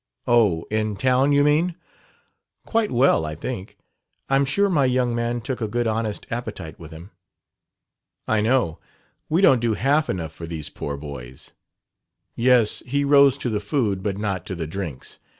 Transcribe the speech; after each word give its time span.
"Oh, 0.25 0.65
in 0.71 0.95
town, 0.95 1.31
you 1.31 1.43
mean? 1.43 1.75
Quite 2.65 2.89
well, 2.89 3.23
I 3.23 3.35
think. 3.35 3.77
I'm 4.29 4.45
sure 4.45 4.67
my 4.67 4.85
young 4.85 5.13
man 5.13 5.41
took 5.41 5.61
a 5.61 5.67
good 5.67 5.85
honest 5.85 6.25
appetite 6.31 6.79
with 6.79 6.89
him!" 6.89 7.11
"I 8.27 8.41
know. 8.41 8.79
We 9.29 9.43
don't 9.43 9.59
do 9.59 9.75
half 9.75 10.09
enough 10.09 10.31
for 10.33 10.47
these 10.47 10.69
poor 10.69 10.97
boys." 10.97 11.51
"Yes, 12.35 12.81
he 12.87 13.03
rose 13.05 13.37
to 13.37 13.49
the 13.51 13.59
food. 13.59 14.01
But 14.01 14.17
not 14.17 14.43
to 14.47 14.55
the 14.55 14.65
drinks. 14.65 15.19